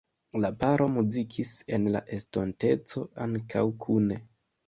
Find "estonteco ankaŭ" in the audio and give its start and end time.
2.17-3.65